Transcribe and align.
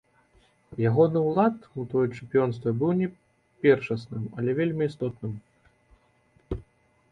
Ягоны 0.89 1.19
ўклад 1.25 1.67
у 1.83 1.85
тое 1.91 2.05
чэмпіёнства 2.15 2.73
быў 2.81 2.91
не 3.03 3.11
першасным, 3.67 4.23
але 4.39 4.59
вельмі 4.63 4.83
істотным. 4.95 5.39